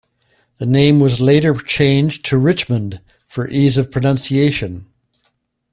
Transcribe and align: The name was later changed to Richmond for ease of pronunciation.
The 0.57 0.65
name 0.65 0.99
was 0.99 1.21
later 1.21 1.53
changed 1.53 2.25
to 2.25 2.39
Richmond 2.39 3.01
for 3.27 3.47
ease 3.47 3.77
of 3.77 3.91
pronunciation. 3.91 4.87